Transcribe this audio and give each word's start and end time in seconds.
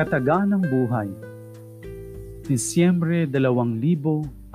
Kataganang 0.00 0.64
Buhay. 0.64 1.12
Disyembre 2.48 3.28
2020 3.28 4.48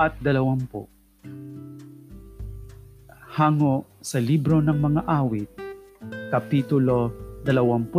Hango 3.37 3.85
sa 4.01 4.17
Libro 4.17 4.57
ng 4.57 4.73
Mga 4.73 5.05
Awit 5.05 5.53
Kapitulo 6.33 7.13
27 7.45 7.93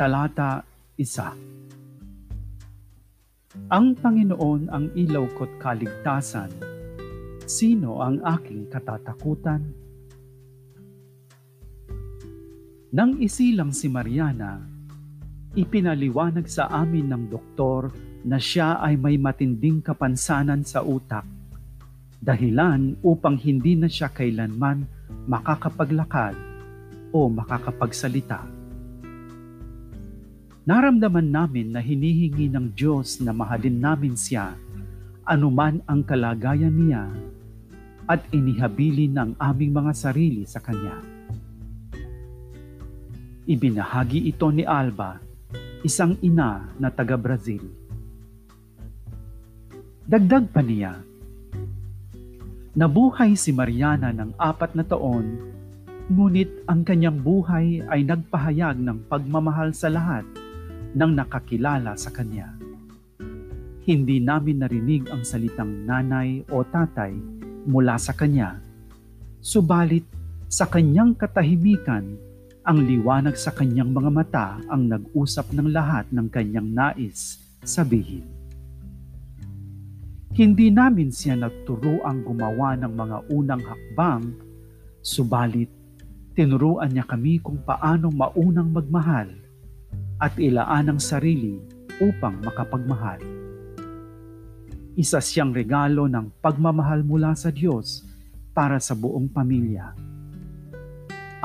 Talata 0.00 0.64
1 0.96 3.68
Ang 3.68 3.86
Panginoon 4.00 4.72
ang 4.72 4.88
ilaw 4.96 5.28
ko't 5.36 5.60
kaligtasan. 5.60 6.56
Sino 7.44 8.00
ang 8.00 8.24
aking 8.24 8.72
katatakutan? 8.72 9.60
Nang 12.96 13.20
isilang 13.20 13.76
si 13.76 13.92
Mariana, 13.92 14.75
ipinaliwanag 15.56 16.44
sa 16.46 16.68
amin 16.68 17.08
ng 17.08 17.32
doktor 17.32 17.88
na 18.28 18.36
siya 18.36 18.76
ay 18.84 19.00
may 19.00 19.16
matinding 19.16 19.80
kapansanan 19.80 20.60
sa 20.62 20.84
utak. 20.84 21.24
Dahilan 22.20 23.00
upang 23.00 23.40
hindi 23.40 23.72
na 23.72 23.88
siya 23.88 24.12
kailanman 24.12 24.84
makakapaglakad 25.24 26.36
o 27.10 27.32
makakapagsalita. 27.32 28.44
Naramdaman 30.66 31.30
namin 31.30 31.72
na 31.72 31.80
hinihingi 31.80 32.52
ng 32.52 32.76
Diyos 32.76 33.22
na 33.24 33.32
mahalin 33.32 33.80
namin 33.80 34.12
siya 34.18 34.52
anuman 35.26 35.82
ang 35.90 36.06
kalagayan 36.06 36.74
niya 36.74 37.10
at 38.06 38.22
inihabili 38.30 39.10
ng 39.10 39.34
aming 39.40 39.74
mga 39.74 39.92
sarili 39.94 40.46
sa 40.46 40.62
Kanya. 40.62 41.02
Ibinahagi 43.46 44.26
ito 44.26 44.50
ni 44.50 44.66
Alba 44.66 45.25
isang 45.84 46.16
ina 46.24 46.72
na 46.80 46.88
taga-Brazil. 46.88 47.60
Dagdag 50.06 50.48
pa 50.54 50.62
niya, 50.62 51.02
nabuhay 52.78 53.34
si 53.34 53.50
Mariana 53.50 54.14
ng 54.14 54.38
apat 54.38 54.78
na 54.78 54.86
taon, 54.86 55.36
ngunit 56.06 56.64
ang 56.70 56.86
kanyang 56.86 57.18
buhay 57.18 57.82
ay 57.90 58.06
nagpahayag 58.06 58.78
ng 58.78 59.10
pagmamahal 59.10 59.74
sa 59.74 59.90
lahat 59.90 60.22
ng 60.94 61.10
nakakilala 61.12 61.98
sa 61.98 62.14
kanya. 62.14 62.54
Hindi 63.82 64.22
namin 64.22 64.62
narinig 64.62 65.10
ang 65.10 65.26
salitang 65.26 65.84
nanay 65.84 66.46
o 66.48 66.62
tatay 66.62 67.12
mula 67.66 67.98
sa 67.98 68.14
kanya, 68.14 68.62
subalit 69.42 70.06
sa 70.46 70.70
kanyang 70.70 71.18
katahimikan 71.18 72.25
ang 72.66 72.82
liwanag 72.82 73.38
sa 73.38 73.54
kanyang 73.54 73.94
mga 73.94 74.10
mata 74.10 74.48
ang 74.66 74.90
nag-usap 74.90 75.54
ng 75.54 75.70
lahat 75.70 76.02
ng 76.10 76.26
kanyang 76.26 76.66
nais 76.74 77.38
sabihin. 77.62 78.26
Hindi 80.34 80.74
namin 80.74 81.14
siya 81.14 81.38
naturuang 81.38 82.26
gumawa 82.26 82.74
ng 82.74 82.90
mga 82.90 83.16
unang 83.30 83.62
hakbang, 83.62 84.34
subalit 84.98 85.70
tinuruan 86.34 86.90
niya 86.90 87.06
kami 87.06 87.38
kung 87.38 87.62
paano 87.62 88.10
maunang 88.10 88.74
magmahal 88.74 89.30
at 90.18 90.34
ilaan 90.36 90.90
ang 90.90 91.00
sarili 91.00 91.62
upang 92.02 92.42
makapagmahal. 92.42 93.22
Isa 94.98 95.22
siyang 95.22 95.54
regalo 95.54 96.10
ng 96.10 96.34
pagmamahal 96.42 97.06
mula 97.06 97.32
sa 97.38 97.54
Diyos 97.54 98.02
para 98.50 98.82
sa 98.82 98.92
buong 98.98 99.30
pamilya 99.30 100.15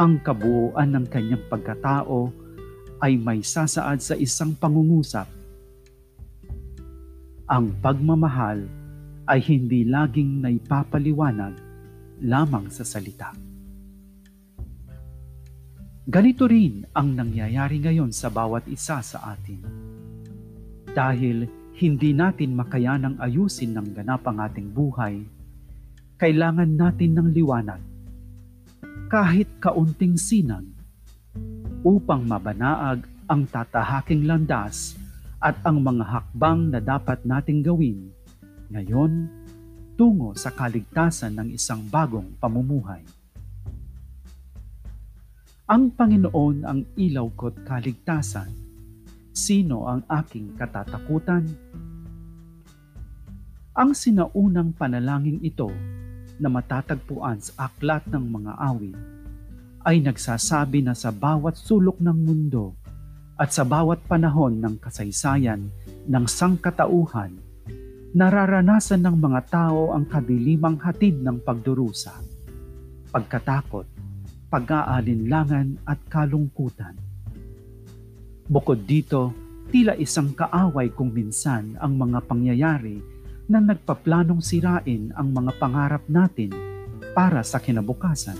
ang 0.01 0.17
kabuuan 0.17 0.97
ng 0.97 1.05
kanyang 1.13 1.45
pagkatao 1.45 2.33
ay 3.05 3.21
may 3.21 3.45
sasaad 3.45 4.01
sa 4.01 4.17
isang 4.17 4.57
pangungusap. 4.57 5.29
Ang 7.45 7.77
pagmamahal 7.77 8.65
ay 9.29 9.39
hindi 9.45 9.85
laging 9.85 10.41
naipapaliwanag 10.41 11.53
lamang 12.25 12.65
sa 12.73 12.81
salita. 12.81 13.29
Ganito 16.09 16.49
rin 16.49 16.81
ang 16.97 17.13
nangyayari 17.13 17.77
ngayon 17.77 18.09
sa 18.09 18.33
bawat 18.33 18.65
isa 18.73 19.05
sa 19.05 19.37
atin. 19.37 19.61
Dahil 20.97 21.45
hindi 21.77 22.09
natin 22.17 22.57
makayanang 22.57 23.21
ayusin 23.21 23.77
ng 23.77 23.93
ganap 23.93 24.25
ang 24.25 24.41
ating 24.49 24.73
buhay, 24.73 25.21
kailangan 26.17 26.73
natin 26.73 27.21
ng 27.21 27.27
liwanag 27.37 27.90
kahit 29.11 29.51
kaunting 29.59 30.15
sinag 30.15 30.63
upang 31.83 32.23
mabanaag 32.23 33.03
ang 33.27 33.43
tatahaking 33.43 34.23
landas 34.23 34.95
at 35.43 35.59
ang 35.67 35.83
mga 35.83 36.07
hakbang 36.07 36.71
na 36.71 36.79
dapat 36.79 37.19
nating 37.27 37.59
gawin 37.59 38.07
ngayon 38.71 39.27
tungo 39.99 40.31
sa 40.31 40.55
kaligtasan 40.55 41.35
ng 41.35 41.51
isang 41.51 41.83
bagong 41.91 42.31
pamumuhay. 42.39 43.03
Ang 45.67 45.91
Panginoon 45.91 46.63
ang 46.63 46.87
ilaw 46.95 47.27
ko't 47.35 47.67
kaligtasan. 47.67 48.47
Sino 49.35 49.91
ang 49.91 50.07
aking 50.07 50.55
katatakutan? 50.55 51.51
Ang 53.75 53.91
sinaunang 53.91 54.71
panalangin 54.71 55.43
ito 55.43 55.67
na 56.41 56.49
matatagpuan 56.49 57.37
sa 57.37 57.69
aklat 57.69 58.01
ng 58.09 58.25
mga 58.25 58.53
awit 58.57 58.97
ay 59.85 60.01
nagsasabi 60.01 60.81
na 60.81 60.97
sa 60.97 61.13
bawat 61.13 61.53
sulok 61.57 62.01
ng 62.01 62.17
mundo 62.17 62.73
at 63.37 63.53
sa 63.53 63.65
bawat 63.65 64.01
panahon 64.05 64.61
ng 64.61 64.77
kasaysayan 64.77 65.69
ng 66.05 66.25
sangkatauhan, 66.29 67.33
nararanasan 68.13 69.01
ng 69.01 69.17
mga 69.17 69.41
tao 69.49 69.97
ang 69.97 70.05
kadilimang 70.05 70.77
hatid 70.77 71.17
ng 71.25 71.41
pagdurusa, 71.41 72.13
pagkatakot, 73.09 73.89
pag-aalinlangan 74.53 75.81
at 75.89 75.97
kalungkutan. 76.05 76.93
Bukod 78.45 78.85
dito, 78.85 79.33
tila 79.73 79.97
isang 79.97 80.37
kaaway 80.37 80.93
kung 80.93 81.09
minsan 81.09 81.73
ang 81.81 81.97
mga 81.97 82.19
pangyayari 82.29 83.01
na 83.51 83.59
nagpaplanong 83.59 84.39
sirain 84.39 85.11
ang 85.11 85.35
mga 85.35 85.59
pangarap 85.59 86.03
natin 86.07 86.55
para 87.11 87.43
sa 87.43 87.59
kinabukasan. 87.59 88.39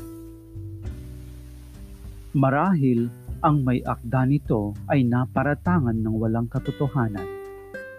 Marahil 2.31 3.11
ang 3.43 3.59
may 3.59 3.83
akda 3.83 4.23
nito 4.23 4.71
ay 4.87 5.03
naparatangan 5.03 5.99
ng 5.99 6.15
walang 6.15 6.47
katotohanan 6.47 7.27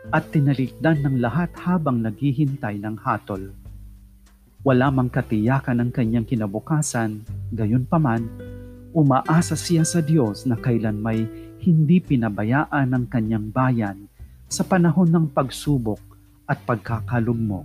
at 0.09 0.25
tinalikdan 0.33 1.05
ng 1.05 1.21
lahat 1.21 1.53
habang 1.61 2.01
naghihintay 2.01 2.81
ng 2.81 2.97
hatol. 2.97 3.53
Wala 4.65 4.89
mang 4.89 5.13
katiyakan 5.13 5.85
ng 5.85 5.91
kanyang 5.93 6.25
kinabukasan, 6.25 7.21
gayon 7.53 7.85
paman, 7.85 8.25
umaasa 8.97 9.53
siya 9.53 9.85
sa 9.85 10.01
Diyos 10.01 10.49
na 10.49 10.57
kailan 10.57 10.97
may 10.97 11.29
hindi 11.61 12.01
pinabayaan 12.01 12.89
ng 12.89 13.05
kanyang 13.13 13.53
bayan 13.53 14.09
sa 14.49 14.65
panahon 14.65 15.13
ng 15.13 15.27
pagsubok 15.29 16.12
at 16.53 16.61
pagkakalugmok. 16.69 17.65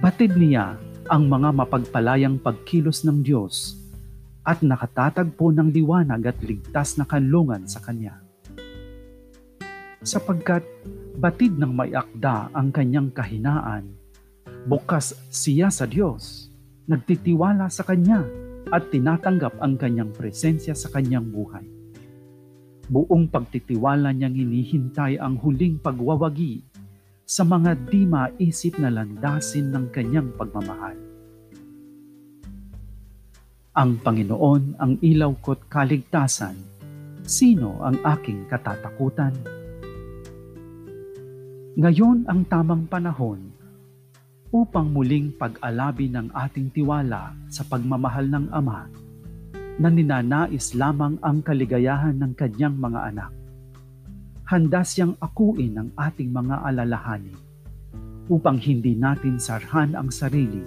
Batid 0.00 0.32
niya 0.40 0.80
ang 1.12 1.28
mga 1.28 1.52
mapagpalayang 1.52 2.40
pagkilos 2.40 3.04
ng 3.04 3.20
Diyos 3.20 3.76
at 4.48 4.64
nakatatagpo 4.64 5.52
ng 5.52 5.68
liwanag 5.68 6.32
at 6.32 6.38
ligtas 6.40 6.96
na 6.96 7.04
kanlungan 7.04 7.68
sa 7.68 7.84
Kanya. 7.84 8.16
Sapagkat 10.00 10.64
batid 11.20 11.60
ng 11.60 11.68
may 11.76 11.92
akda 11.92 12.48
ang 12.56 12.72
kanyang 12.72 13.12
kahinaan, 13.12 13.92
bukas 14.64 15.12
siya 15.28 15.68
sa 15.68 15.84
Diyos, 15.84 16.48
nagtitiwala 16.88 17.68
sa 17.68 17.84
Kanya 17.84 18.24
at 18.72 18.88
tinatanggap 18.88 19.60
ang 19.60 19.76
kanyang 19.76 20.08
presensya 20.16 20.72
sa 20.72 20.88
kanyang 20.88 21.28
buhay. 21.28 21.68
Buong 22.88 23.28
pagtitiwala 23.28 24.16
niyang 24.16 24.34
hinihintay 24.34 25.20
ang 25.20 25.36
huling 25.36 25.76
pagwawagi 25.76 26.69
sa 27.30 27.46
mga 27.46 27.78
di 27.86 28.02
maisip 28.10 28.74
na 28.82 28.90
landasin 28.90 29.70
ng 29.70 29.86
kanyang 29.94 30.34
pagmamahal. 30.34 30.98
Ang 33.78 34.02
Panginoon 34.02 34.74
ang 34.82 34.98
ilaw 34.98 35.38
ko't 35.38 35.70
kaligtasan. 35.70 36.58
Sino 37.22 37.86
ang 37.86 38.02
aking 38.02 38.50
katatakutan? 38.50 39.30
Ngayon 41.78 42.26
ang 42.26 42.42
tamang 42.50 42.90
panahon 42.90 43.54
upang 44.50 44.90
muling 44.90 45.30
pag-alabi 45.38 46.10
ng 46.10 46.34
ating 46.34 46.74
tiwala 46.74 47.30
sa 47.46 47.62
pagmamahal 47.62 48.26
ng 48.26 48.50
Ama 48.50 48.90
na 49.78 49.86
ninanais 49.86 50.74
lamang 50.74 51.14
ang 51.22 51.46
kaligayahan 51.46 52.18
ng 52.18 52.34
kanyang 52.34 52.74
mga 52.74 53.00
anak 53.14 53.30
handa 54.50 54.82
siyang 54.82 55.14
akuin 55.22 55.78
ang 55.78 55.90
ating 55.94 56.34
mga 56.34 56.66
alalahanin 56.66 57.38
upang 58.26 58.58
hindi 58.58 58.98
natin 58.98 59.38
sarhan 59.38 59.94
ang 59.94 60.10
sarili, 60.10 60.66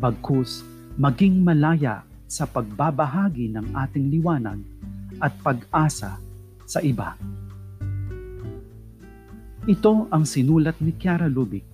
bagkus 0.00 0.64
maging 0.96 1.44
malaya 1.44 2.00
sa 2.24 2.48
pagbabahagi 2.48 3.52
ng 3.52 3.76
ating 3.76 4.08
liwanag 4.16 4.64
at 5.20 5.28
pag-asa 5.44 6.16
sa 6.64 6.80
iba. 6.80 7.12
Ito 9.68 10.08
ang 10.08 10.24
sinulat 10.24 10.80
ni 10.80 10.96
Chiara 10.96 11.28
Lubick, 11.28 11.68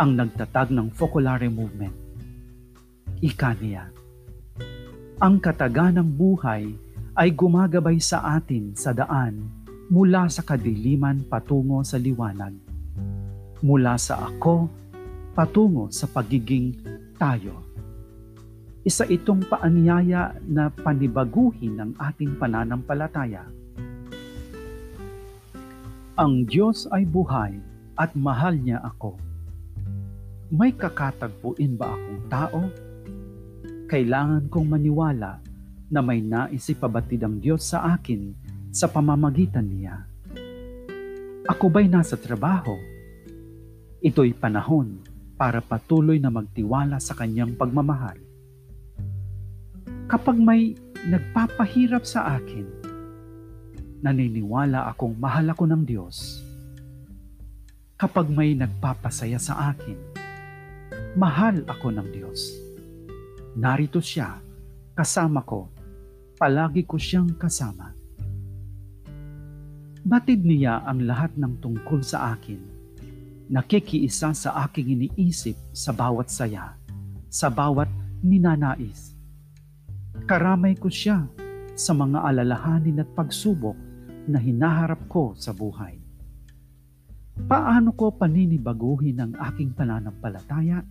ang 0.00 0.16
nagtatag 0.16 0.72
ng 0.72 0.88
Focolare 0.96 1.52
Movement. 1.52 1.92
Ika 3.20 3.52
niya, 3.60 3.92
Ang 5.20 5.36
kataganang 5.36 6.08
buhay 6.08 6.64
ay 7.12 7.28
gumagabay 7.36 8.00
sa 8.00 8.40
atin 8.40 8.72
sa 8.72 8.96
daan 8.96 9.61
mula 9.92 10.24
sa 10.32 10.40
kadiliman 10.40 11.20
patungo 11.28 11.84
sa 11.84 12.00
liwanag. 12.00 12.56
Mula 13.60 14.00
sa 14.00 14.24
ako 14.24 14.72
patungo 15.36 15.92
sa 15.92 16.08
pagiging 16.08 16.72
tayo. 17.20 17.60
Isa 18.88 19.04
itong 19.04 19.44
paanyaya 19.52 20.32
na 20.48 20.72
panibaguhin 20.72 21.76
ang 21.76 21.92
ating 22.00 22.40
pananampalataya. 22.40 23.44
Ang 26.16 26.48
Diyos 26.48 26.88
ay 26.88 27.04
buhay 27.04 27.60
at 28.00 28.16
mahal 28.16 28.56
niya 28.56 28.80
ako. 28.80 29.20
May 30.48 30.72
kakatagpuin 30.72 31.76
ba 31.76 31.92
akong 31.92 32.22
tao? 32.32 32.60
Kailangan 33.92 34.48
kong 34.48 34.72
maniwala 34.72 35.36
na 35.92 36.00
may 36.00 36.24
naisipabatid 36.24 37.20
ang 37.28 37.36
Diyos 37.44 37.68
sa 37.68 37.92
akin 37.92 38.41
sa 38.72 38.88
pamamagitan 38.88 39.68
niya. 39.68 40.08
Ako 41.44 41.68
ba'y 41.68 41.92
nasa 41.92 42.16
trabaho? 42.16 42.72
Ito'y 44.00 44.32
panahon 44.32 45.04
para 45.36 45.60
patuloy 45.60 46.16
na 46.16 46.32
magtiwala 46.32 46.96
sa 46.96 47.12
kanyang 47.12 47.52
pagmamahal. 47.52 48.16
Kapag 50.08 50.40
may 50.40 50.72
nagpapahirap 51.04 52.08
sa 52.08 52.40
akin, 52.40 52.64
naniniwala 54.00 54.88
akong 54.88 55.14
mahal 55.20 55.52
ako 55.52 55.68
ng 55.68 55.82
Diyos. 55.84 56.40
Kapag 58.00 58.32
may 58.32 58.56
nagpapasaya 58.56 59.38
sa 59.38 59.70
akin, 59.70 59.94
mahal 61.14 61.62
ako 61.68 61.92
ng 61.92 62.08
Diyos. 62.10 62.40
Narito 63.54 64.00
siya, 64.00 64.40
kasama 64.96 65.44
ko, 65.44 65.68
palagi 66.40 66.88
ko 66.88 66.96
siyang 66.98 67.36
kasama. 67.36 68.01
Batid 70.02 70.42
niya 70.42 70.82
ang 70.82 71.06
lahat 71.06 71.30
ng 71.38 71.62
tungkol 71.62 72.02
sa 72.02 72.34
akin. 72.34 72.58
Nakikiisa 73.54 74.34
sa 74.34 74.50
aking 74.66 74.98
iniisip 74.98 75.54
sa 75.70 75.94
bawat 75.94 76.26
saya, 76.26 76.74
sa 77.30 77.46
bawat 77.46 77.86
ninanais. 78.18 79.14
Karamay 80.26 80.74
ko 80.74 80.90
siya 80.90 81.22
sa 81.78 81.94
mga 81.94 82.18
alalahanin 82.18 82.98
at 82.98 83.14
pagsubok 83.14 83.78
na 84.26 84.42
hinaharap 84.42 85.06
ko 85.06 85.38
sa 85.38 85.54
buhay. 85.54 86.02
Paano 87.46 87.94
ko 87.94 88.10
paninibaguhin 88.10 89.22
ang 89.22 89.38
aking 89.38 89.70
pananampalataya? 89.70 90.82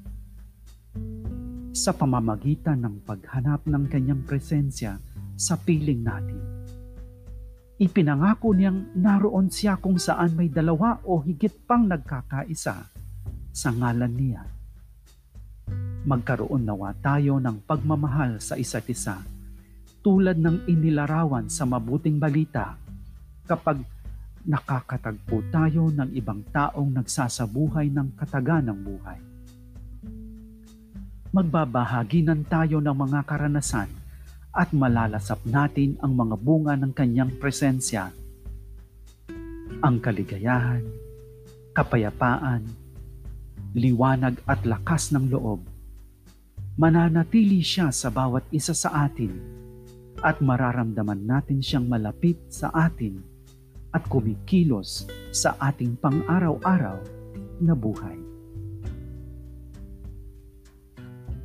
Sa 1.76 1.92
pamamagitan 1.92 2.80
ng 2.80 3.04
paghanap 3.04 3.68
ng 3.68 3.84
kanyang 3.92 4.24
presensya 4.24 4.96
sa 5.36 5.60
piling 5.60 6.00
natin 6.00 6.61
Ipinangako 7.82 8.54
niyang 8.54 8.94
naroon 8.94 9.50
siya 9.50 9.74
kung 9.74 9.98
saan 9.98 10.38
may 10.38 10.54
dalawa 10.54 11.02
o 11.02 11.18
higit 11.18 11.66
pang 11.66 11.90
nagkakaisa 11.90 12.78
sa 13.50 13.70
ngalan 13.74 14.14
niya. 14.14 14.46
Magkaroon 16.06 16.62
nawa 16.62 16.94
tayo 17.02 17.42
ng 17.42 17.66
pagmamahal 17.66 18.38
sa 18.38 18.54
isa't 18.54 18.86
isa 18.86 19.18
tulad 20.06 20.38
ng 20.38 20.70
inilarawan 20.70 21.50
sa 21.50 21.66
mabuting 21.66 22.22
balita 22.22 22.78
kapag 23.50 23.82
nakakatagpo 24.46 25.42
tayo 25.50 25.90
ng 25.90 26.14
ibang 26.14 26.46
taong 26.54 27.02
nagsasabuhay 27.02 27.90
ng 27.90 28.14
kataganang 28.14 28.78
buhay. 28.78 29.18
Magbabahaginan 31.34 32.46
tayo 32.46 32.78
ng 32.78 32.94
mga 32.94 33.26
karanasan 33.26 34.01
at 34.52 34.76
malalasap 34.76 35.40
natin 35.48 35.96
ang 36.04 36.12
mga 36.16 36.36
bunga 36.36 36.76
ng 36.76 36.92
kanyang 36.92 37.32
presensya. 37.40 38.12
Ang 39.80 40.04
kaligayahan, 40.04 40.84
kapayapaan, 41.72 42.68
liwanag 43.72 44.36
at 44.44 44.60
lakas 44.68 45.16
ng 45.16 45.32
loob. 45.32 45.64
Mananatili 46.76 47.64
siya 47.64 47.96
sa 47.96 48.12
bawat 48.12 48.44
isa 48.52 48.76
sa 48.76 49.08
atin 49.08 49.32
at 50.20 50.44
mararamdaman 50.44 51.24
natin 51.24 51.64
siyang 51.64 51.88
malapit 51.88 52.38
sa 52.52 52.70
atin 52.76 53.24
at 53.96 54.04
kumikilos 54.08 55.08
sa 55.32 55.56
ating 55.60 55.96
pang-araw-araw 56.00 57.00
na 57.64 57.74
buhay. 57.76 58.20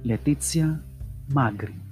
Letizia 0.06 0.79
Magri 1.26 1.86